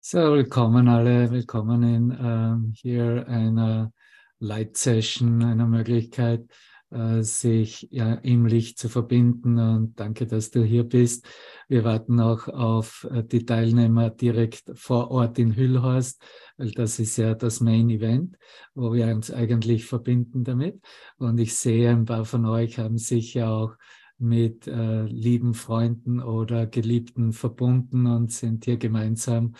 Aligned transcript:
So, 0.00 0.18
willkommen 0.18 0.88
alle, 0.88 1.30
willkommen 1.30 1.82
in 1.82 2.18
ähm, 2.20 2.72
hier 2.76 3.26
einer 3.28 3.92
Light 4.40 4.76
Session, 4.76 5.42
einer 5.42 5.66
Möglichkeit, 5.66 6.44
äh, 6.90 7.22
sich 7.22 7.88
ja, 7.90 8.14
im 8.14 8.44
Licht 8.44 8.78
zu 8.78 8.88
verbinden. 8.88 9.58
Und 9.58 9.98
danke, 9.98 10.26
dass 10.26 10.50
du 10.50 10.62
hier 10.62 10.84
bist. 10.84 11.26
Wir 11.68 11.84
warten 11.84 12.20
auch 12.20 12.48
auf 12.48 13.08
äh, 13.10 13.22
die 13.22 13.46
Teilnehmer 13.46 14.10
direkt 14.10 14.70
vor 14.74 15.10
Ort 15.10 15.38
in 15.38 15.56
Hüllhorst, 15.56 16.22
weil 16.58 16.72
das 16.72 16.98
ist 16.98 17.16
ja 17.16 17.34
das 17.34 17.60
Main 17.60 17.88
Event, 17.88 18.36
wo 18.74 18.92
wir 18.92 19.06
uns 19.06 19.30
eigentlich 19.30 19.86
verbinden 19.86 20.44
damit. 20.44 20.80
Und 21.16 21.38
ich 21.38 21.54
sehe, 21.54 21.90
ein 21.90 22.04
paar 22.04 22.24
von 22.24 22.44
euch 22.44 22.78
haben 22.78 22.98
sich 22.98 23.34
ja 23.34 23.48
auch 23.48 23.76
mit 24.22 24.66
äh, 24.66 25.04
lieben 25.04 25.54
Freunden 25.54 26.20
oder 26.20 26.66
Geliebten 26.66 27.32
verbunden 27.32 28.06
und 28.06 28.32
sind 28.32 28.64
hier 28.64 28.76
gemeinsam 28.76 29.54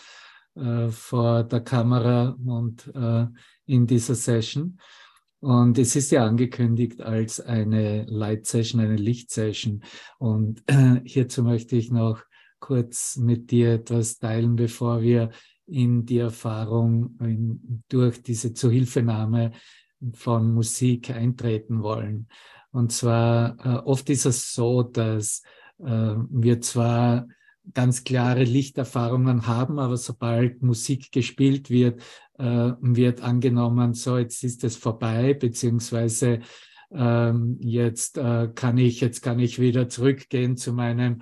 äh, 0.55 0.89
vor 0.89 1.43
der 1.43 1.61
Kamera 1.61 2.37
und 2.45 2.91
äh, 2.95 3.27
in 3.65 3.87
dieser 3.87 4.15
Session. 4.15 4.79
Und 5.39 5.77
es 5.77 5.95
ist 5.95 6.11
ja 6.11 6.25
angekündigt 6.25 7.01
als 7.01 7.41
eine 7.41 8.05
Light 8.05 8.45
Session, 8.45 8.79
eine 8.79 8.95
Licht 8.95 9.29
Session. 9.29 9.83
Und 10.17 10.63
äh, 10.67 11.01
hierzu 11.03 11.43
möchte 11.43 11.75
ich 11.75 11.91
noch 11.91 12.23
kurz 12.59 13.17
mit 13.17 13.51
dir 13.51 13.73
etwas 13.73 14.19
teilen, 14.19 14.55
bevor 14.55 15.01
wir 15.01 15.31
in 15.65 16.05
die 16.05 16.19
Erfahrung 16.19 17.17
in, 17.19 17.83
durch 17.89 18.21
diese 18.23 18.53
Zuhilfenahme 18.53 19.51
von 20.13 20.53
Musik 20.53 21.09
eintreten 21.09 21.81
wollen. 21.83 22.27
Und 22.73 22.91
zwar 22.91 23.55
äh, 23.63 23.79
oft 23.85 24.09
ist 24.09 24.25
es 24.25 24.53
so, 24.53 24.81
dass 24.81 25.43
äh, 25.79 25.85
wir 25.85 26.59
zwar 26.59 27.27
ganz 27.73 28.03
klare 28.03 28.43
Lichterfahrungen 28.43 29.47
haben, 29.47 29.79
aber 29.79 29.95
sobald 29.95 30.63
Musik 30.63 31.11
gespielt 31.11 31.69
wird, 31.69 32.01
äh, 32.37 32.71
wird 32.81 33.21
angenommen, 33.21 33.93
so 33.93 34.17
jetzt 34.17 34.43
ist 34.43 34.63
es 34.63 34.75
vorbei, 34.75 35.35
beziehungsweise 35.35 36.39
ähm, 36.91 37.57
jetzt 37.61 38.17
äh, 38.17 38.49
kann 38.53 38.77
ich, 38.79 39.01
jetzt 39.01 39.21
kann 39.21 39.39
ich 39.39 39.59
wieder 39.59 39.87
zurückgehen 39.87 40.57
zu 40.57 40.73
meinem 40.73 41.21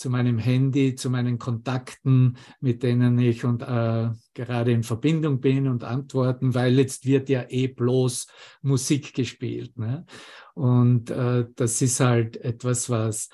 zu 0.00 0.08
meinem 0.08 0.38
Handy, 0.38 0.94
zu 0.94 1.10
meinen 1.10 1.38
Kontakten, 1.38 2.38
mit 2.60 2.82
denen 2.82 3.18
ich 3.18 3.44
und 3.44 3.60
äh, 3.60 4.08
gerade 4.32 4.72
in 4.72 4.82
Verbindung 4.82 5.40
bin 5.40 5.68
und 5.68 5.84
antworten, 5.84 6.54
weil 6.54 6.78
jetzt 6.78 7.04
wird 7.04 7.28
ja 7.28 7.44
eh 7.50 7.66
bloß 7.66 8.26
Musik 8.62 9.12
gespielt. 9.12 9.76
Ne? 9.76 10.06
Und 10.54 11.10
äh, 11.10 11.44
das 11.54 11.82
ist 11.82 12.00
halt 12.00 12.38
etwas, 12.38 12.88
was 12.88 13.28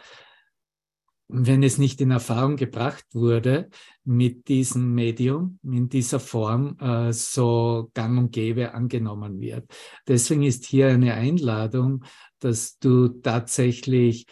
wenn 1.29 1.63
es 1.63 1.79
nicht 1.79 2.01
in 2.01 2.11
Erfahrung 2.11 2.57
gebracht 2.57 3.05
wurde, 3.13 3.69
mit 4.05 4.49
diesem 4.49 4.93
Medium, 4.95 5.59
in 5.65 5.89
dieser 5.89 6.21
Form, 6.21 6.77
äh, 6.81 7.13
so 7.13 7.91
gang 7.95 8.19
und 8.19 8.33
gäbe 8.33 8.75
angenommen 8.75 9.41
wird. 9.41 9.69
Deswegen 10.07 10.43
ist 10.43 10.67
hier 10.67 10.89
eine 10.89 11.15
Einladung, 11.15 12.05
dass 12.39 12.79
du 12.79 13.09
tatsächlich 13.09 14.27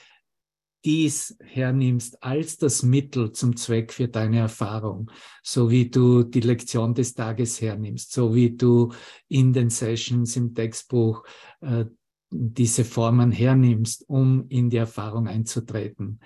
dies 0.84 1.36
hernimmst 1.42 2.22
als 2.22 2.58
das 2.58 2.82
Mittel 2.82 3.32
zum 3.32 3.56
Zweck 3.56 3.92
für 3.92 4.08
deine 4.08 4.38
Erfahrung, 4.38 5.10
so 5.42 5.70
wie 5.70 5.88
du 5.88 6.22
die 6.22 6.40
Lektion 6.40 6.94
des 6.94 7.14
Tages 7.14 7.60
hernimmst, 7.60 8.12
so 8.12 8.34
wie 8.34 8.50
du 8.50 8.92
in 9.28 9.52
den 9.52 9.70
Sessions 9.70 10.36
im 10.36 10.54
Textbuch 10.54 11.24
äh, 11.60 11.86
diese 12.30 12.84
Formen 12.84 13.32
hernimmst, 13.32 14.04
um 14.08 14.46
in 14.48 14.68
die 14.68 14.76
Erfahrung 14.76 15.28
einzutreten 15.28 16.20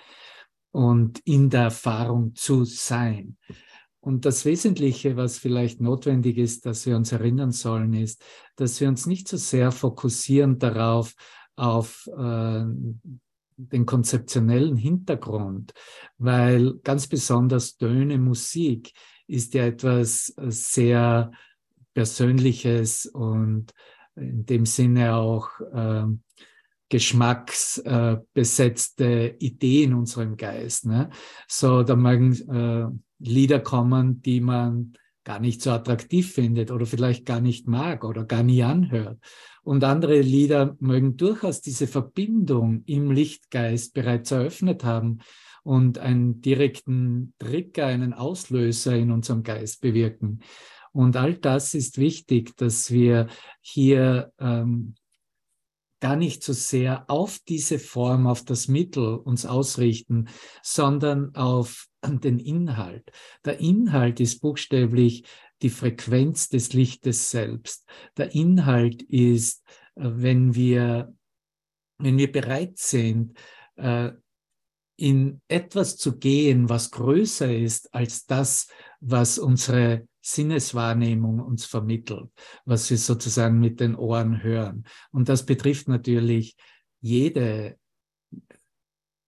und 0.73 1.21
in 1.25 1.51
der 1.51 1.63
Erfahrung 1.65 2.35
zu 2.35 2.65
sein. 2.65 3.37
Und 4.01 4.25
das 4.25 4.45
Wesentliche, 4.45 5.17
was 5.17 5.39
vielleicht 5.39 5.81
notwendig 5.81 6.39
ist, 6.39 6.65
dass 6.67 6.87
wir 6.87 6.97
uns 6.97 7.13
erinnern 7.13 7.53
sollen, 7.53 7.93
ist, 7.93 8.25
dass 8.57 8.81
wir 8.81 8.89
uns 8.89 9.07
nicht 9.07 9.29
so 9.29 9.37
sehr 9.37 9.71
fokussieren 9.71 10.59
darauf, 10.59 11.15
auf 11.57 12.09
äh, 12.17 12.65
den 13.59 13.85
konzeptionellen 13.87 14.77
Hintergrund, 14.77 15.75
weil 16.17 16.75
ganz 16.85 17.09
besonders 17.09 17.77
Töne, 17.77 18.19
Musik 18.19 18.93
ist 19.27 19.55
ja 19.55 19.67
etwas 19.67 20.33
sehr 20.37 21.33
Persönliches 21.93 23.07
und 23.07 23.73
in 24.15 24.47
dem 24.47 24.65
Sinne 24.65 25.17
auch 25.17 25.51
äh, 25.73 26.05
geschmacksbesetzte 26.89 29.05
äh, 29.05 29.37
Idee 29.39 29.83
in 29.83 29.95
unserem 29.95 30.37
Geist. 30.37 30.87
Ne? 30.87 31.11
So, 31.47 31.83
da 31.83 31.97
mögen 31.97 32.33
äh, 32.49 32.87
Lieder 33.19 33.59
kommen, 33.61 34.23
die 34.23 34.41
man 34.41 34.95
gar 35.29 35.41
nicht 35.41 35.61
so 35.61 35.73
attraktiv 35.73 36.33
findet 36.33 36.71
oder 36.71 36.87
vielleicht 36.87 37.27
gar 37.27 37.43
nicht 37.43 37.69
mag 37.69 38.03
oder 38.03 38.25
gar 38.25 38.43
nie 38.43 38.63
anhört. 38.63 39.19
Und 39.63 39.85
andere 39.85 40.23
Lieder 40.23 40.75
mögen 40.81 41.19
durchaus 41.19 41.61
diese 41.61 41.87
Verbindung 41.87 42.83
im 42.87 43.11
Lichtgeist 43.11 43.93
bereits 43.93 44.31
eröffnet 44.31 44.85
haben 44.85 45.19
und 45.65 45.99
einen 45.99 46.41
direkten 46.41 47.35
Trigger, 47.39 47.85
einen 47.85 48.15
Auslöser 48.15 48.97
in 48.97 49.11
unserem 49.11 49.43
Geist 49.43 49.83
bewirken. 49.83 50.41
Und 50.93 51.15
all 51.15 51.35
das 51.35 51.75
ist 51.75 51.99
wichtig, 51.99 52.57
dass 52.57 52.91
wir 52.91 53.27
hier 53.61 54.33
ähm, 54.41 54.95
gar 56.01 56.17
nicht 56.17 56.43
so 56.43 56.53
sehr 56.53 57.11
auf 57.11 57.39
diese 57.49 57.79
Form, 57.79 58.27
auf 58.27 58.45
das 58.45 58.69
Mittel 58.69 59.17
uns 59.17 59.47
ausrichten, 59.47 60.29
sondern 60.63 61.35
auf 61.35 61.89
den 62.05 62.39
Inhalt. 62.39 63.11
Der 63.45 63.61
Inhalt 63.61 64.21
ist 64.21 64.41
buchstäblich 64.41 65.25
die 65.63 65.71
Frequenz 65.71 66.49
des 66.49 66.73
Lichtes 66.73 67.31
selbst. 67.31 67.89
Der 68.17 68.35
Inhalt 68.35 69.03
ist, 69.03 69.65
äh, 69.97 70.03
wenn 70.05 70.55
wir, 70.55 71.13
wenn 71.99 72.17
wir 72.17 72.31
bereit 72.31 72.79
sind, 72.79 73.37
äh, 73.77 74.13
in 74.99 75.41
etwas 75.47 75.97
zu 75.97 76.19
gehen, 76.19 76.69
was 76.69 76.91
größer 76.91 77.57
ist 77.57 77.95
als 77.95 78.27
das, 78.27 78.67
was 79.01 79.39
unsere 79.39 80.09
Sinneswahrnehmung 80.21 81.39
uns 81.39 81.65
vermittelt, 81.65 82.29
was 82.65 82.91
wir 82.91 82.99
sozusagen 82.99 83.61
mit 83.61 83.79
den 83.79 83.95
Ohren 83.95 84.43
hören. 84.43 84.85
Und 85.13 85.29
das 85.29 85.47
betrifft 85.47 85.87
natürlich 85.87 86.57
jede, 87.01 87.79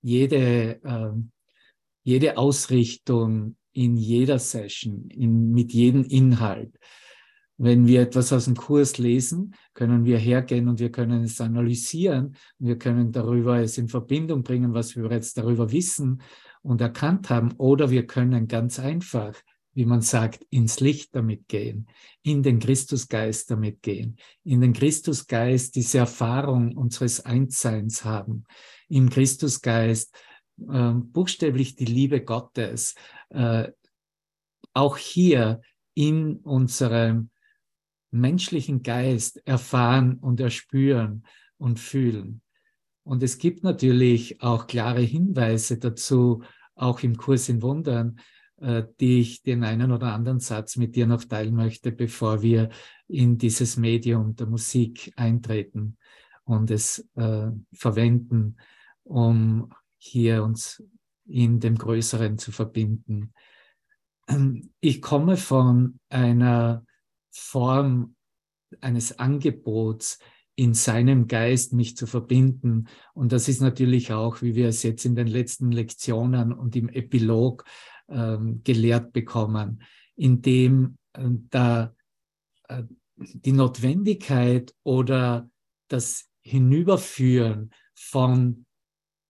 jede, 0.03 0.83
äh, 0.83 1.13
jede 2.03 2.37
Ausrichtung 2.37 3.57
in 3.73 3.97
jeder 3.97 4.41
Session, 4.41 5.09
in, 5.09 5.53
mit 5.53 5.73
jedem 5.73 6.03
Inhalt. 6.03 6.77
Wenn 7.63 7.87
wir 7.87 8.01
etwas 8.01 8.33
aus 8.33 8.47
dem 8.47 8.57
Kurs 8.57 8.97
lesen, 8.97 9.55
können 9.75 10.07
wir 10.07 10.17
hergehen 10.17 10.67
und 10.67 10.81
wir 10.81 10.91
können 10.91 11.25
es 11.25 11.43
analysieren. 11.43 12.35
Wir 12.59 12.79
können 12.79 13.13
darüber 13.13 13.59
es 13.59 13.77
in 13.77 13.89
Verbindung 13.89 14.43
bringen, 14.43 14.73
was 14.73 14.97
wir 14.97 15.03
bereits 15.03 15.35
darüber 15.35 15.71
wissen 15.71 16.23
und 16.63 16.81
erkannt 16.81 17.29
haben. 17.29 17.53
Oder 17.59 17.91
wir 17.91 18.07
können 18.07 18.49
ganz 18.49 18.79
einfach 18.79 19.35
wie 19.73 19.85
man 19.85 20.01
sagt, 20.01 20.45
ins 20.51 20.81
Licht 20.81 21.15
damit 21.15 21.49
gehen, 21.49 21.87
in 22.23 22.43
den 22.43 22.59
Christusgeist 22.59 23.51
damit 23.51 23.83
gehen, 23.83 24.17
in 24.43 24.61
den 24.61 24.73
Christusgeist 24.73 25.77
diese 25.77 25.99
Erfahrung 25.99 26.77
unseres 26.77 27.25
Einsseins 27.25 28.05
haben, 28.05 28.45
im 28.89 29.09
Christusgeist 29.11 30.15
äh, 30.69 30.93
buchstäblich 30.93 31.77
die 31.77 31.85
Liebe 31.85 32.23
Gottes, 32.23 32.95
äh, 33.31 33.69
auch 34.75 34.97
hier 34.97 35.61
in 35.95 36.37
unserem 36.39 37.31
menschlichen 38.11 38.83
Geist 38.83 39.47
erfahren 39.47 40.15
und 40.15 40.41
erspüren 40.41 41.25
und 41.59 41.79
fühlen. 41.79 42.43
Und 43.03 43.23
es 43.23 43.39
gibt 43.39 43.65
natürlich 43.65 44.43
auch 44.43 44.67
klare 44.67 45.01
Hinweise 45.01 45.79
dazu, 45.79 46.43
auch 46.75 47.03
im 47.03 47.17
Kurs 47.17 47.49
in 47.49 47.63
Wundern, 47.63 48.21
äh, 48.59 48.85
die 49.01 49.21
ich 49.21 49.43
den 49.43 49.65
einen 49.65 49.93
oder 49.93 50.13
anderen 50.13 50.41
Satz 50.41 50.77
mit 50.77 50.97
dir 50.97 51.07
noch 51.07 51.25
teilen 51.25 51.55
möchte, 51.55 51.93
bevor 51.93 52.43
wir 52.43 52.71
in 53.09 53.39
dieses 53.39 53.77
Medium 53.77 54.37
der 54.37 54.47
Musik 54.47 55.13
eintreten 55.17 55.97
und 56.45 56.71
es 56.71 57.07
äh, 57.17 57.49
verwenden, 57.73 58.57
um 59.05 59.73
hier 59.99 60.43
uns 60.45 60.83
in 61.27 61.61
dem 61.61 61.77
Größeren 61.77 62.39
zu 62.39 62.53
verbinden. 62.53 63.33
Ich 64.81 65.03
komme 65.03 65.37
von 65.37 65.99
einer 66.09 66.85
Form 67.31 68.15
eines 68.81 69.19
Angebots, 69.19 70.19
in 70.57 70.75
seinem 70.75 71.27
Geist 71.27 71.73
mich 71.73 71.97
zu 71.97 72.07
verbinden. 72.07 72.89
Und 73.15 73.33
das 73.33 73.49
ist 73.49 73.63
natürlich 73.63 74.13
auch, 74.13 74.43
wie 74.43 74.55
wir 74.55 74.69
es 74.69 74.83
jetzt 74.83 75.07
in 75.07 75.15
den 75.15 75.27
letzten 75.27 75.73
Lektionen 75.73 76.53
und 76.53 76.77
im 76.77 76.91
Epilog 76.91 77.65
ähm, 78.09 78.61
gelehrt 78.63 79.13
bekommen, 79.13 79.83
indem 80.17 80.99
äh, 81.15 81.29
da 81.49 81.95
äh, 82.69 82.83
die 83.17 83.53
Notwendigkeit 83.53 84.75
oder 84.83 85.49
das 85.89 86.29
Hinüberführen 86.43 87.71
von 87.95 88.67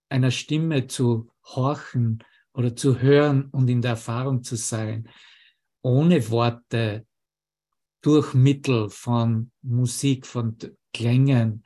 einer 0.09 0.31
Stimme 0.31 0.87
zu 0.87 1.29
horchen 1.43 2.23
oder 2.53 2.75
zu 2.75 2.99
hören 2.99 3.45
und 3.51 3.69
in 3.69 3.81
der 3.81 3.91
Erfahrung 3.91 4.43
zu 4.43 4.55
sein, 4.55 5.07
ohne 5.81 6.29
Worte, 6.29 7.05
durch 8.01 8.33
Mittel 8.33 8.89
von 8.89 9.51
Musik, 9.61 10.25
von 10.25 10.57
Klängen, 10.93 11.63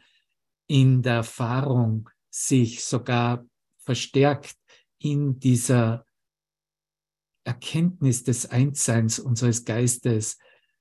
in 0.67 1.01
der 1.01 1.15
Erfahrung 1.15 2.09
sich 2.29 2.83
sogar 2.83 3.45
verstärkt 3.77 4.57
in 4.99 5.39
dieser 5.39 6.05
Erkenntnis 7.43 8.23
des 8.23 8.47
Einsseins 8.49 9.19
unseres 9.19 9.63
Geistes 9.63 10.39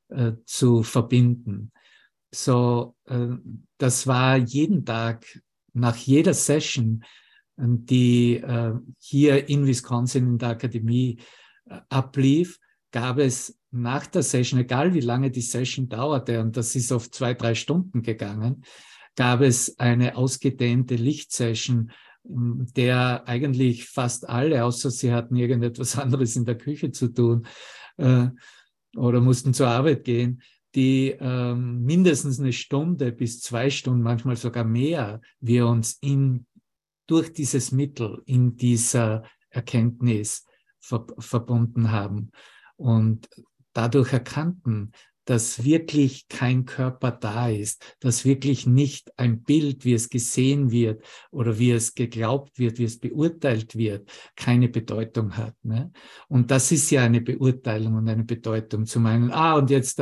äh, 0.09 0.33
zu 0.47 0.83
verbinden. 0.83 1.73
So, 2.35 2.97
äh, 3.05 3.29
das 3.79 4.07
war 4.07 4.37
jeden 4.37 4.85
Tag, 4.85 5.41
nach 5.75 5.97
jeder 5.97 6.35
Session, 6.35 7.05
äh, 7.57 7.65
die 7.67 8.37
äh, 8.37 8.75
hier 8.99 9.49
in 9.49 9.67
Wisconsin 9.67 10.27
in 10.27 10.39
der 10.39 10.51
Akademie 10.51 11.21
äh, 11.67 11.81
ablief, 11.91 12.59
gab 12.95 13.19
es 13.19 13.59
nach 13.73 14.07
der 14.07 14.23
Session, 14.23 14.61
egal 14.61 14.95
wie 14.95 15.01
lange 15.01 15.33
die 15.33 15.41
Session 15.41 15.89
dauerte, 15.89 16.41
und 16.41 16.57
das 16.57 16.77
ist 16.77 16.93
oft 16.93 17.13
zwei, 17.13 17.35
drei 17.35 17.57
Stunden 17.57 18.03
gegangen, 18.03 18.65
gab 19.17 19.41
es 19.41 19.81
eine 19.81 20.17
ausgedehnte 20.17 20.95
Lichtsession, 20.95 21.91
der 22.23 23.27
eigentlich 23.27 23.87
fast 23.87 24.29
alle, 24.29 24.65
außer 24.65 24.93
sie 24.93 25.13
hatten 25.13 25.35
irgendetwas 25.35 25.99
anderes 25.99 26.37
in 26.37 26.45
der 26.45 26.57
Küche 26.57 26.93
zu 26.93 27.09
tun 27.09 27.49
äh, 27.97 28.29
oder 28.97 29.21
mussten 29.21 29.55
zur 29.55 29.67
Arbeit 29.67 30.05
gehen, 30.05 30.41
die 30.77 31.17
ähm, 31.19 31.83
mindestens 31.83 32.39
eine 32.39 32.53
Stunde 32.53 33.11
bis 33.11 33.41
zwei 33.41 33.71
Stunden, 33.71 34.03
manchmal 34.03 34.37
sogar 34.37 34.65
mehr, 34.65 35.21
wir 35.41 35.67
uns 35.67 35.99
in, 36.01 36.47
durch 37.09 37.33
dieses 37.33 37.73
Mittel 37.73 38.23
in 38.25 38.55
dieser 38.55 39.25
Erkenntnis 39.51 40.47
ver 40.79 41.05
verbunden 41.19 41.91
haben 41.91 42.31
und 42.85 43.31
dadurch 43.73 44.13
erkannten, 44.13 44.93
dass 45.25 45.65
wirklich 45.65 46.29
kein 46.29 46.67
Körper 46.67 47.13
da 47.13 47.49
ist, 47.49 47.97
dass 48.01 48.27
wirklich 48.27 48.67
nicht 48.67 49.11
ein 49.19 49.43
Bild, 49.43 49.87
wie 49.87 49.95
es 49.95 50.11
gesehen 50.11 50.71
wird 50.71 51.03
oder 51.31 51.59
wie 51.59 51.71
es 51.71 51.95
geglaubt 51.95 52.59
wird, 52.59 52.79
wie 52.79 52.85
es 52.85 53.01
beurteilt 53.01 53.75
wird, 53.75 54.11
keine 54.37 54.69
Bedeutung 54.69 55.35
hat. 55.35 55.55
Ne? 55.63 55.93
Und 56.29 56.51
das 56.51 56.73
ist 56.73 56.91
ja 56.91 57.05
eine 57.05 57.23
Beurteilung 57.23 57.95
und 57.95 58.07
eine 58.07 58.25
Bedeutung 58.25 58.85
zu 58.85 59.01
meinen, 59.01 59.31
ah, 59.31 59.55
und 59.55 59.71
jetzt 59.71 59.99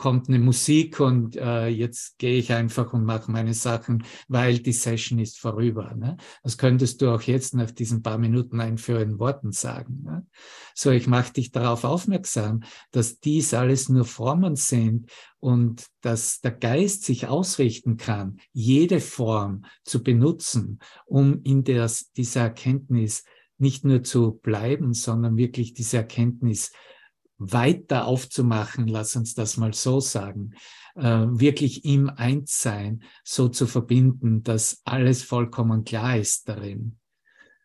kommt 0.00 0.30
eine 0.30 0.38
Musik 0.38 0.98
und 0.98 1.36
äh, 1.36 1.68
jetzt 1.68 2.16
gehe 2.16 2.38
ich 2.38 2.54
einfach 2.54 2.94
und 2.94 3.04
mache 3.04 3.30
meine 3.30 3.52
Sachen, 3.52 4.02
weil 4.28 4.58
die 4.58 4.72
Session 4.72 5.18
ist 5.18 5.38
vorüber. 5.38 5.94
Ne? 5.94 6.16
Das 6.42 6.56
könntest 6.56 7.02
du 7.02 7.14
auch 7.14 7.20
jetzt 7.20 7.54
nach 7.54 7.70
diesen 7.70 8.02
paar 8.02 8.16
Minuten 8.16 8.60
einführenden 8.60 9.18
Worten 9.18 9.52
sagen. 9.52 10.02
Ne? 10.02 10.26
So, 10.74 10.90
ich 10.90 11.06
mache 11.06 11.34
dich 11.34 11.52
darauf 11.52 11.84
aufmerksam, 11.84 12.62
dass 12.92 13.20
dies 13.20 13.52
alles 13.52 13.90
nur 13.90 14.06
Formen 14.06 14.56
sind 14.56 15.10
und 15.38 15.84
dass 16.00 16.40
der 16.40 16.52
Geist 16.52 17.04
sich 17.04 17.26
ausrichten 17.26 17.98
kann, 17.98 18.40
jede 18.54 19.00
Form 19.00 19.66
zu 19.84 20.02
benutzen, 20.02 20.78
um 21.04 21.42
in 21.42 21.62
der, 21.62 21.90
dieser 22.16 22.40
Erkenntnis 22.40 23.24
nicht 23.58 23.84
nur 23.84 24.02
zu 24.02 24.32
bleiben, 24.32 24.94
sondern 24.94 25.36
wirklich 25.36 25.74
diese 25.74 25.98
Erkenntnis 25.98 26.72
weiter 27.40 28.04
aufzumachen, 28.04 28.86
lass 28.86 29.16
uns 29.16 29.34
das 29.34 29.56
mal 29.56 29.72
so 29.72 29.98
sagen, 29.98 30.52
äh, 30.94 31.02
wirklich 31.02 31.84
im 31.84 32.10
Einssein 32.10 33.02
so 33.24 33.48
zu 33.48 33.66
verbinden, 33.66 34.42
dass 34.42 34.82
alles 34.84 35.22
vollkommen 35.22 35.84
klar 35.84 36.18
ist 36.18 36.48
darin. 36.48 36.98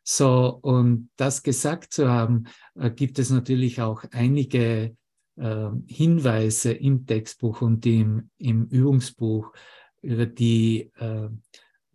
So, 0.04 0.60
und 0.62 1.10
das 1.18 1.44
gesagt 1.44 1.92
zu 1.92 2.10
haben, 2.10 2.45
äh, 2.75 2.89
gibt 2.89 3.19
es 3.19 3.30
natürlich 3.30 3.81
auch 3.81 4.06
einige 4.12 4.95
äh, 5.36 5.69
Hinweise 5.88 6.72
im 6.72 7.06
Textbuch 7.06 7.62
und 7.62 7.86
im, 7.86 8.30
im 8.38 8.66
Übungsbuch, 8.68 9.51
über 10.01 10.25
die 10.25 10.92
äh, 11.00 11.30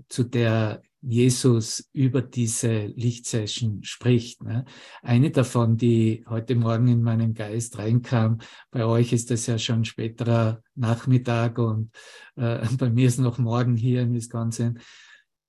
zu 0.09 0.25
der 0.25 0.83
Jesus 1.03 1.89
über 1.93 2.21
diese 2.21 2.87
Lichtsession 2.87 3.83
spricht. 3.83 4.43
Ne? 4.43 4.65
Eine 5.03 5.31
davon, 5.31 5.77
die 5.77 6.25
heute 6.29 6.55
Morgen 6.55 6.89
in 6.89 7.03
meinen 7.03 7.35
Geist 7.35 7.79
reinkam, 7.79 8.39
bei 8.71 8.85
euch 8.85 9.13
ist 9.13 9.31
das 9.31 9.47
ja 9.47 9.59
schon 9.59 9.85
späterer 9.85 10.63
Nachmittag 10.75 11.59
und 11.59 11.91
äh, 12.37 12.67
bei 12.79 12.91
mir 12.91 13.09
ist 13.09 13.19
noch 13.19 13.39
morgen 13.39 13.77
hier 13.77 14.03
in 14.03 14.13
Wisconsin. 14.15 14.81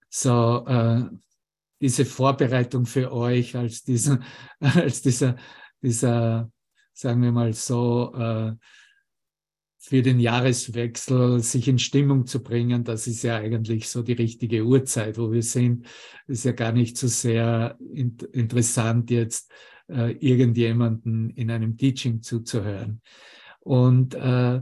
So, 0.10 0.66
äh, 0.68 1.04
diese 1.82 2.06
Vorbereitung 2.06 2.86
für 2.86 3.12
euch 3.12 3.56
als 3.56 3.84
dieser, 3.84 4.20
als 4.60 5.02
dieser, 5.02 5.36
dieser, 5.82 6.50
sagen 6.94 7.22
wir 7.24 7.32
mal 7.32 7.54
so, 7.54 8.14
äh, 8.16 8.54
für 9.84 10.04
den 10.04 10.20
Jahreswechsel 10.20 11.40
sich 11.40 11.68
in 11.68 11.80
Stimmung 11.80 12.28
zu 12.28 12.44
bringen, 12.44 12.84
das 12.84 13.08
ist 13.08 13.24
ja 13.24 13.38
eigentlich 13.38 13.90
so 13.90 14.04
die 14.04 14.14
richtige 14.14 14.64
Uhrzeit, 14.64 15.18
wo 15.18 15.32
wir 15.32 15.42
sind. 15.42 15.88
ist 16.28 16.46
ja 16.46 16.52
gar 16.52 16.72
nicht 16.72 16.98
so 16.98 17.08
sehr 17.08 17.78
in 17.92 18.16
interessant, 18.32 19.10
jetzt 19.10 19.52
äh, 19.90 20.12
irgendjemanden 20.20 21.32
in 21.32 21.50
einem 21.50 21.78
Teaching 21.78 22.22
zuzuhören. 22.22 23.02
Und 23.60 24.14
äh, 24.14 24.62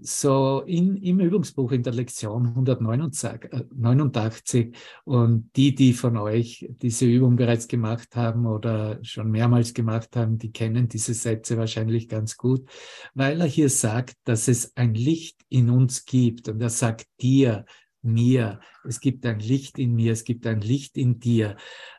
so 0.00 0.62
in, 0.66 0.96
im 0.96 1.20
Übungsbuch 1.20 1.72
in 1.72 1.82
der 1.82 1.92
Lektion 1.92 2.46
189 2.46 4.76
und 5.04 5.50
die, 5.56 5.74
die 5.74 5.92
von 5.92 6.16
euch 6.16 6.66
diese 6.80 7.04
Übung 7.06 7.34
bereits 7.36 7.66
gemacht 7.66 8.14
haben 8.14 8.46
oder 8.46 9.00
schon 9.02 9.28
mehrmals 9.30 9.74
gemacht 9.74 10.14
haben, 10.14 10.38
die 10.38 10.52
kennen 10.52 10.88
diese 10.88 11.14
Sätze 11.14 11.56
wahrscheinlich 11.56 12.08
ganz 12.08 12.36
gut, 12.36 12.68
weil 13.14 13.40
er 13.40 13.48
hier 13.48 13.68
sagt, 13.68 14.14
dass 14.24 14.46
es 14.48 14.76
ein 14.76 14.94
Licht 14.94 15.44
in 15.48 15.70
uns 15.70 16.04
gibt. 16.04 16.48
Und 16.48 16.60
er 16.60 16.70
sagt 16.70 17.06
dir, 17.20 17.64
mir, 18.02 18.60
es 18.84 19.00
gibt 19.00 19.26
ein 19.26 19.40
Licht 19.40 19.80
in 19.80 19.94
mir, 19.94 20.12
es 20.12 20.22
gibt 20.22 20.46
ein 20.46 20.60
Licht 20.60 20.96
in 20.96 21.18
dir, 21.18 21.56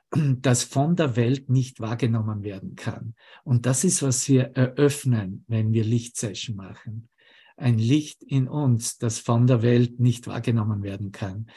das 0.09 0.63
von 0.63 0.95
der 0.95 1.17
Welt 1.17 1.49
nicht 1.49 1.81
wahrgenommen 1.81 2.43
werden 2.43 2.77
kann. 2.77 3.13
Und 3.43 3.65
das 3.65 3.83
ist, 3.83 4.01
was 4.03 4.29
wir 4.29 4.55
eröffnen, 4.55 5.43
wenn 5.47 5.73
wir 5.73 5.83
Lichtsession 5.83 6.55
machen 6.55 7.09
ein 7.57 7.77
Licht 7.77 8.23
in 8.23 8.47
uns, 8.47 8.97
das 8.97 9.19
von 9.19 9.47
der 9.47 9.61
Welt 9.63 9.99
nicht 9.99 10.27
wahrgenommen 10.27 10.83
werden 10.83 11.11
kann. 11.11 11.47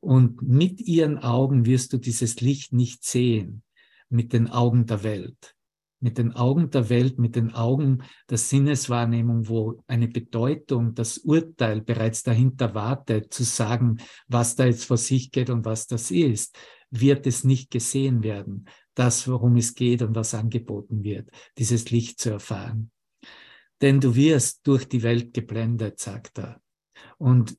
Und 0.00 0.42
mit 0.42 0.80
ihren 0.80 1.18
Augen 1.18 1.66
wirst 1.66 1.92
du 1.92 1.98
dieses 1.98 2.40
Licht 2.40 2.72
nicht 2.72 3.04
sehen, 3.04 3.62
mit 4.08 4.32
den 4.32 4.48
Augen 4.48 4.86
der 4.86 5.02
Welt. 5.02 5.54
Mit 5.98 6.18
den 6.18 6.32
Augen 6.32 6.70
der 6.70 6.90
Welt, 6.90 7.18
mit 7.18 7.36
den 7.36 7.54
Augen 7.54 8.02
der 8.28 8.36
Sinneswahrnehmung, 8.36 9.48
wo 9.48 9.82
eine 9.86 10.08
Bedeutung, 10.08 10.94
das 10.94 11.18
Urteil 11.18 11.80
bereits 11.80 12.22
dahinter 12.22 12.74
wartet, 12.74 13.32
zu 13.32 13.44
sagen, 13.44 13.96
was 14.28 14.56
da 14.56 14.66
jetzt 14.66 14.84
vor 14.84 14.98
sich 14.98 15.30
geht 15.32 15.48
und 15.48 15.64
was 15.64 15.86
das 15.86 16.10
ist, 16.10 16.56
wird 16.90 17.26
es 17.26 17.44
nicht 17.44 17.70
gesehen 17.70 18.22
werden. 18.22 18.66
Das, 18.94 19.26
worum 19.26 19.56
es 19.56 19.74
geht 19.74 20.02
und 20.02 20.14
was 20.14 20.34
angeboten 20.34 21.02
wird, 21.02 21.30
dieses 21.56 21.90
Licht 21.90 22.20
zu 22.20 22.30
erfahren 22.30 22.90
denn 23.82 24.00
du 24.00 24.14
wirst 24.14 24.66
durch 24.66 24.88
die 24.88 25.02
Welt 25.02 25.34
geblendet, 25.34 26.00
sagt 26.00 26.38
er. 26.38 26.60
Und 27.18 27.56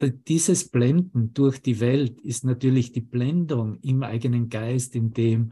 dieses 0.00 0.68
Blenden 0.68 1.34
durch 1.34 1.60
die 1.60 1.80
Welt 1.80 2.20
ist 2.20 2.44
natürlich 2.44 2.92
die 2.92 3.00
Blendung 3.00 3.80
im 3.80 4.02
eigenen 4.02 4.48
Geist, 4.48 4.94
in 4.94 5.12
dem 5.12 5.50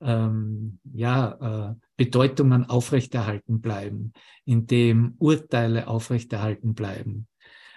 ähm, 0.00 0.80
ja, 0.92 1.70
äh, 1.70 1.74
Bedeutungen 1.96 2.64
aufrechterhalten 2.64 3.60
bleiben, 3.60 4.12
in 4.44 4.66
dem 4.66 5.14
Urteile 5.18 5.86
aufrechterhalten 5.86 6.74
bleiben. 6.74 7.28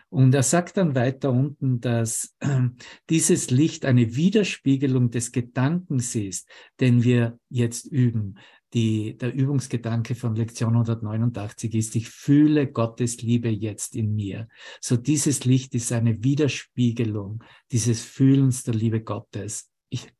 Und 0.10 0.34
er 0.34 0.44
sagt 0.44 0.78
dann 0.78 0.96
weiter 0.96 1.32
unten, 1.32 1.82
dass 1.82 2.36
äh, 2.40 2.62
dieses 3.10 3.52
Licht 3.52 3.86
eine 3.86 4.16
Widerspiegelung 4.16 5.12
des 5.12 5.32
Gedankens 5.32 6.16
ist, 6.16 6.48
den 6.80 7.04
wir 7.04 7.38
jetzt 7.50 7.86
üben 7.86 8.38
die, 8.74 9.18
der 9.18 9.34
Übungsgedanke 9.34 10.16
von 10.16 10.36
Lektion 10.36 10.74
189 10.74 11.74
ist, 11.74 11.96
ich 11.96 12.10
fühle 12.10 12.68
Gottes 12.68 13.22
Liebe 13.22 13.50
jetzt 13.50 13.96
in 13.96 14.16
mir. 14.16 14.48
So 14.82 14.98
dieses 14.98 15.46
Licht 15.46 15.74
ist 15.76 15.92
eine 15.92 16.24
Widerspiegelung 16.24 17.44
dieses 17.72 18.02
Fühlens 18.02 18.64
der 18.64 18.74
Liebe 18.74 19.02
Gottes 19.02 19.72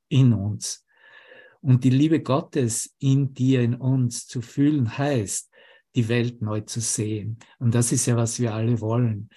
in 0.08 0.34
uns. 0.34 0.86
Und 1.60 1.84
die 1.84 1.90
Liebe 1.90 2.22
Gottes 2.22 2.96
in 3.00 3.34
dir, 3.34 3.62
in 3.62 3.76
uns 3.76 4.28
zu 4.28 4.42
fühlen, 4.42 4.98
heißt, 4.98 5.52
die 5.96 6.08
Welt 6.08 6.42
neu 6.42 6.62
zu 6.62 6.80
sehen. 6.80 7.40
Und 7.60 7.76
das 7.76 7.92
ist 7.92 8.06
ja, 8.06 8.16
was 8.16 8.40
wir 8.40 8.54
alle 8.54 8.80
wollen. 8.80 9.30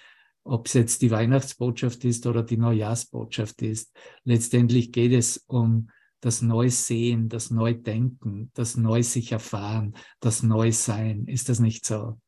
Ob 0.43 0.67
es 0.67 0.73
jetzt 0.73 1.01
die 1.01 1.11
Weihnachtsbotschaft 1.11 2.03
ist 2.05 2.25
oder 2.25 2.43
die 2.43 2.57
Neujahrsbotschaft 2.57 3.61
ist. 3.61 3.95
Letztendlich 4.23 4.91
geht 4.91 5.11
es 5.11 5.37
um 5.47 5.89
das 6.19 6.41
Neusehen, 6.41 7.29
das 7.29 7.51
Neudenken, 7.51 8.51
das 8.53 8.77
Neu 8.77 9.03
sich 9.03 9.31
erfahren, 9.31 9.95
das 10.19 10.43
Neusein. 10.43 11.25
Ist 11.27 11.49
das 11.49 11.59
nicht 11.59 11.85
so? 11.85 12.19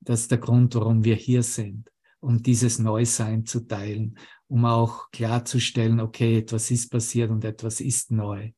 Das 0.00 0.20
ist 0.22 0.30
der 0.30 0.38
Grund, 0.38 0.74
warum 0.74 1.04
wir 1.04 1.16
hier 1.16 1.42
sind, 1.42 1.90
um 2.20 2.42
dieses 2.42 2.78
Neusein 2.78 3.46
zu 3.46 3.60
teilen, 3.60 4.18
um 4.46 4.64
auch 4.64 5.10
klarzustellen, 5.10 6.00
okay, 6.00 6.38
etwas 6.38 6.70
ist 6.70 6.90
passiert 6.90 7.30
und 7.30 7.44
etwas 7.44 7.80
ist 7.80 8.10
neu. 8.10 8.52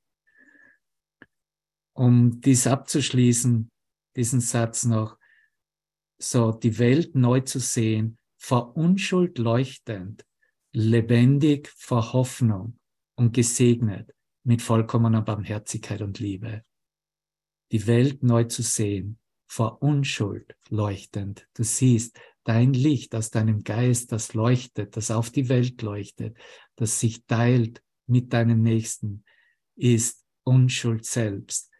um 2.01 2.41
dies 2.41 2.67
abzuschließen, 2.67 3.71
diesen 4.17 4.41
Satz 4.41 4.85
noch, 4.85 5.19
so 6.19 6.53
die 6.53 6.79
Welt 6.79 7.15
neu 7.15 7.41
zu 7.41 7.59
sehen, 7.59 8.19
vor 8.41 8.75
Unschuld 8.75 9.37
leuchtend, 9.39 10.25
lebendig 10.73 11.69
vor 11.77 12.15
Hoffnung 12.15 12.79
und 13.15 13.35
gesegnet 13.35 14.15
mit 14.45 14.63
vollkommener 14.63 15.21
Barmherzigkeit 15.21 16.01
und 16.01 16.19
Liebe. 16.19 16.65
Die 17.71 17.87
Welt 17.87 18.23
neu 18.23 18.45
zu 18.45 18.63
sehen, 18.63 19.19
vor 19.47 19.83
Unschuld 19.83 20.57
leuchtend. 20.71 21.47
Du 21.55 21.65
siehst 21.65 22.19
dein 22.43 22.73
Licht 22.73 23.15
aus 23.15 23.31
deinem 23.31 23.63
Geist, 23.63 24.11
das 24.11 24.33
leuchtet, 24.33 24.97
das 24.97 25.11
auf 25.11 25.31
die 25.31 25.51
Welt 25.51 25.83
leuchtet, 25.83 26.37
das 26.77 26.99
sich 26.99 27.27
teilt 27.27 27.83
mit 28.07 28.33
deinem 28.33 28.63
Nächsten, 28.63 29.23
ist 29.77 30.25
Unschuld 30.45 31.05
selbst. 31.05 31.71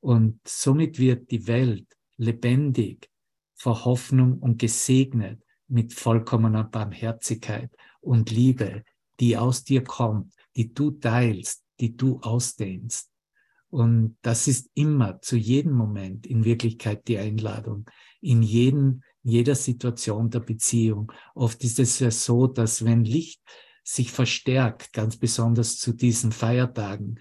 Und 0.00 0.38
somit 0.46 0.98
wird 0.98 1.30
die 1.30 1.46
Welt 1.46 1.96
lebendig 2.18 3.10
vor 3.54 3.86
Hoffnung 3.86 4.38
und 4.38 4.58
gesegnet 4.58 5.42
mit 5.70 5.94
vollkommener 5.94 6.64
Barmherzigkeit 6.64 7.70
und 8.00 8.30
Liebe, 8.30 8.84
die 9.20 9.36
aus 9.36 9.64
dir 9.64 9.84
kommt, 9.84 10.34
die 10.56 10.72
du 10.72 10.90
teilst, 10.90 11.62
die 11.78 11.96
du 11.96 12.20
ausdehnst. 12.20 13.10
Und 13.70 14.16
das 14.22 14.48
ist 14.48 14.68
immer 14.74 15.20
zu 15.22 15.36
jedem 15.36 15.72
Moment 15.72 16.26
in 16.26 16.44
Wirklichkeit 16.44 17.06
die 17.06 17.18
Einladung, 17.18 17.88
in 18.20 18.42
jeden, 18.42 19.04
jeder 19.22 19.54
Situation 19.54 20.28
der 20.28 20.40
Beziehung. 20.40 21.12
Oft 21.34 21.62
ist 21.62 21.78
es 21.78 22.00
ja 22.00 22.10
so, 22.10 22.48
dass 22.48 22.84
wenn 22.84 23.04
Licht 23.04 23.40
sich 23.84 24.10
verstärkt, 24.10 24.92
ganz 24.92 25.16
besonders 25.16 25.78
zu 25.78 25.92
diesen 25.92 26.32
Feiertagen, 26.32 27.20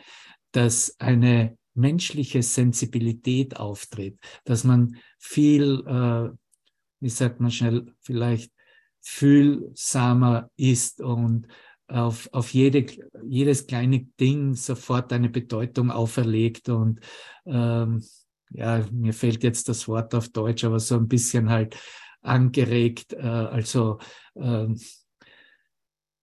dass 0.52 0.96
eine 1.00 1.58
menschliche 1.76 2.42
Sensibilität 2.42 3.58
auftritt, 3.58 4.18
dass 4.44 4.64
man 4.64 4.98
viel, 5.20 5.84
äh, 5.86 6.30
wie 7.00 7.10
sagt 7.10 7.40
man 7.40 7.52
schnell, 7.52 7.94
vielleicht 8.02 8.52
fühlsamer 9.02 10.50
ist 10.58 11.02
und 11.02 11.48
auf, 11.88 12.30
auf 12.34 12.54
jede, 12.54 12.86
jedes 13.26 13.66
kleine 13.66 14.06
Ding 14.20 14.54
sofort 14.54 15.12
eine 15.12 15.30
Bedeutung 15.30 15.90
auferlegt 15.90 16.70
und 16.70 17.00
ähm, 17.46 18.04
ja, 18.52 18.86
mir 18.92 19.14
fällt 19.14 19.44
jetzt 19.44 19.70
das 19.70 19.88
Wort 19.88 20.14
auf 20.16 20.30
Deutsch, 20.30 20.64
aber 20.64 20.80
so 20.80 20.96
ein 20.96 21.08
bisschen 21.08 21.50
halt 21.50 21.78
angeregt, 22.22 23.14
äh, 23.14 23.22
also 23.22 24.00
äh, 24.36 24.68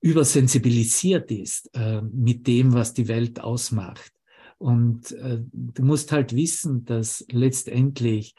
übersensibilisiert 0.00 1.30
ist 1.30 1.70
äh, 1.74 2.02
mit 2.02 2.46
dem, 2.46 2.72
was 2.72 2.94
die 2.94 3.08
Welt 3.08 3.40
ausmacht. 3.40 4.12
Und 4.58 5.12
äh, 5.12 5.40
du 5.52 5.82
musst 5.82 6.12
halt 6.12 6.34
wissen, 6.34 6.84
dass 6.84 7.24
letztendlich, 7.30 8.34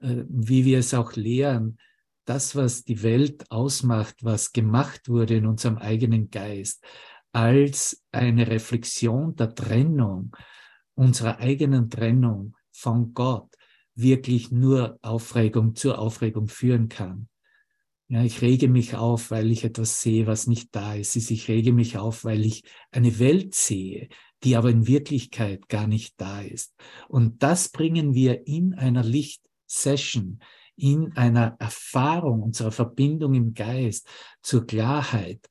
wie 0.00 0.64
wir 0.64 0.78
es 0.78 0.94
auch 0.94 1.14
lehren, 1.14 1.78
das, 2.24 2.54
was 2.54 2.84
die 2.84 3.02
Welt 3.02 3.50
ausmacht, 3.50 4.16
was 4.22 4.52
gemacht 4.52 5.08
wurde 5.08 5.36
in 5.36 5.46
unserem 5.46 5.78
eigenen 5.78 6.30
Geist, 6.30 6.84
als 7.32 8.04
eine 8.12 8.46
Reflexion 8.46 9.34
der 9.36 9.54
Trennung, 9.54 10.36
unserer 10.94 11.38
eigenen 11.38 11.90
Trennung 11.90 12.54
von 12.72 13.14
Gott, 13.14 13.54
wirklich 13.94 14.50
nur 14.50 14.98
Aufregung 15.02 15.74
zur 15.74 15.98
Aufregung 15.98 16.48
führen 16.48 16.88
kann. 16.88 17.28
Ja, 18.08 18.24
ich 18.24 18.42
rege 18.42 18.68
mich 18.68 18.96
auf, 18.96 19.30
weil 19.30 19.52
ich 19.52 19.62
etwas 19.62 20.00
sehe, 20.00 20.26
was 20.26 20.48
nicht 20.48 20.74
da 20.74 20.94
ist. 20.94 21.14
Ich 21.14 21.48
rege 21.48 21.72
mich 21.72 21.96
auf, 21.96 22.24
weil 22.24 22.44
ich 22.44 22.64
eine 22.90 23.20
Welt 23.20 23.54
sehe, 23.54 24.08
die 24.42 24.56
aber 24.56 24.70
in 24.70 24.88
Wirklichkeit 24.88 25.68
gar 25.68 25.86
nicht 25.86 26.14
da 26.20 26.40
ist. 26.40 26.74
Und 27.08 27.42
das 27.42 27.68
bringen 27.68 28.14
wir 28.14 28.48
in 28.48 28.74
einer 28.74 29.04
Lichtsession, 29.70 30.40
in 30.76 31.16
einer 31.16 31.56
Erfahrung 31.60 32.42
unserer 32.42 32.72
Verbindung 32.72 33.34
im 33.34 33.54
Geist 33.54 34.08
zur 34.42 34.66
Klarheit, 34.66 35.48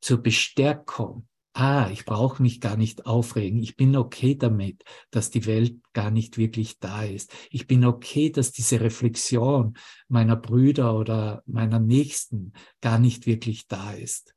zur 0.00 0.22
Bestärkung. 0.22 1.28
Ah, 1.52 1.88
ich 1.90 2.04
brauche 2.04 2.42
mich 2.42 2.60
gar 2.60 2.76
nicht 2.76 3.06
aufregen. 3.06 3.60
Ich 3.62 3.76
bin 3.76 3.96
okay 3.96 4.34
damit, 4.34 4.82
dass 5.10 5.30
die 5.30 5.46
Welt 5.46 5.76
gar 5.92 6.10
nicht 6.10 6.36
wirklich 6.36 6.78
da 6.80 7.04
ist. 7.04 7.32
Ich 7.50 7.66
bin 7.66 7.84
okay, 7.84 8.30
dass 8.30 8.52
diese 8.52 8.80
Reflexion 8.80 9.74
meiner 10.08 10.36
Brüder 10.36 10.96
oder 10.98 11.42
meiner 11.46 11.80
Nächsten 11.80 12.52
gar 12.82 12.98
nicht 12.98 13.26
wirklich 13.26 13.68
da 13.68 13.92
ist. 13.92 14.34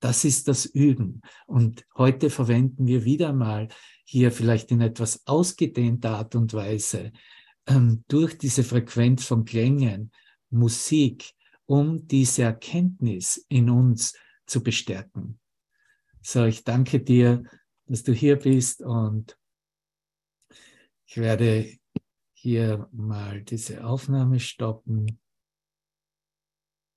Das 0.00 0.24
ist 0.24 0.48
das 0.48 0.66
Üben. 0.66 1.22
Und 1.46 1.86
heute 1.96 2.28
verwenden 2.28 2.86
wir 2.86 3.04
wieder 3.04 3.32
mal 3.32 3.68
hier 4.04 4.32
vielleicht 4.32 4.70
in 4.70 4.82
etwas 4.82 5.26
ausgedehnter 5.26 6.18
Art 6.18 6.34
und 6.34 6.52
Weise 6.52 7.12
ähm, 7.66 8.04
durch 8.08 8.38
diese 8.38 8.64
Frequenz 8.64 9.24
von 9.24 9.44
Klängen, 9.44 10.12
Musik, 10.50 11.32
um 11.66 12.06
diese 12.06 12.42
Erkenntnis 12.42 13.44
in 13.48 13.70
uns 13.70 14.14
zu 14.46 14.62
bestärken. 14.62 15.40
So, 16.22 16.44
ich 16.44 16.64
danke 16.64 17.00
dir, 17.00 17.42
dass 17.86 18.02
du 18.02 18.12
hier 18.12 18.36
bist 18.36 18.82
und 18.82 19.38
ich 21.06 21.16
werde 21.16 21.70
hier 22.32 22.88
mal 22.92 23.42
diese 23.42 23.84
Aufnahme 23.84 24.40
stoppen. 24.40 25.18